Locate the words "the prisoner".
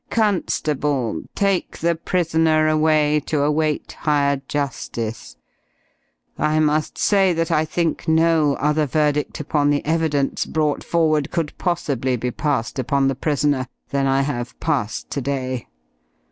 1.77-2.67, 13.09-13.67